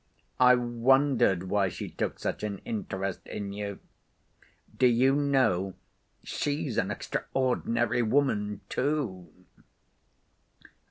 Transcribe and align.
I 0.39 0.55
wondered 0.55 1.43
why 1.43 1.69
she 1.69 1.87
took 1.87 2.17
such 2.17 2.41
an 2.41 2.57
interest 2.65 3.19
in 3.27 3.53
you. 3.53 3.77
Do 4.75 4.87
you 4.87 5.13
know, 5.13 5.75
she's 6.23 6.79
an 6.79 6.89
extraordinary 6.89 8.01
woman, 8.01 8.61
too!" 8.67 9.29